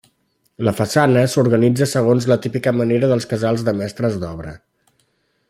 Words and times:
La 0.67 0.71
façana 0.77 1.21
s'organitza 1.33 1.89
segons 1.91 2.27
la 2.33 2.39
típica 2.47 2.75
manera 2.79 3.11
dels 3.13 3.31
casals 3.35 3.67
dels 3.69 3.81
mestres 3.83 4.19
d'obra. 4.25 4.57